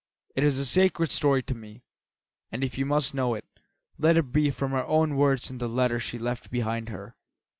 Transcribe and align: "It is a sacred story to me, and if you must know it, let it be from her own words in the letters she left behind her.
"It 0.35 0.43
is 0.43 0.57
a 0.57 0.65
sacred 0.65 1.11
story 1.11 1.43
to 1.43 1.53
me, 1.53 1.83
and 2.51 2.63
if 2.63 2.75
you 2.75 2.87
must 2.87 3.13
know 3.13 3.35
it, 3.35 3.45
let 3.99 4.17
it 4.17 4.31
be 4.31 4.49
from 4.49 4.71
her 4.71 4.83
own 4.87 5.15
words 5.15 5.51
in 5.51 5.59
the 5.59 5.69
letters 5.69 6.01
she 6.01 6.17
left 6.17 6.49
behind 6.49 6.89
her. 6.89 7.15